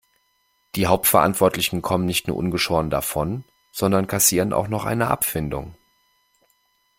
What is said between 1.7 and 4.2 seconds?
kommen nicht nur ungeschoren davon, sondern